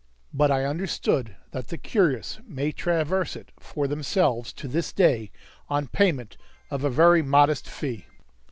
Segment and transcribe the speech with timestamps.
[0.33, 5.29] But I understood that the curious may traverse it for themselves to this day
[5.69, 6.37] on payment
[6.71, 8.07] of a very modest fee.